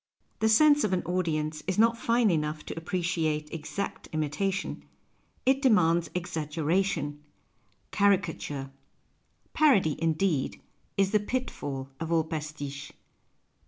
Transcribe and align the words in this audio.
The 0.39 0.49
sense 0.49 0.83
of 0.83 0.93
an 0.93 1.03
audience 1.03 1.61
is 1.67 1.77
not 1.77 2.09
line 2.09 2.31
enough 2.31 2.65
to 2.65 2.75
appreciate 2.75 3.53
exact 3.53 4.07
imitation; 4.11 4.83
it 5.45 5.61
demands 5.61 6.09
exaggeration, 6.15 7.21
caricature. 7.91 8.71
PASTICHE 8.71 8.71
AND 8.71 9.53
PllEJUDICE 9.53 9.93
Parody, 9.93 10.01
indeed, 10.03 10.61
is 10.97 11.11
tiic 11.11 11.27
pitfall 11.27 11.89
of 11.99 12.11
all 12.11 12.23
pastiche. 12.23 12.91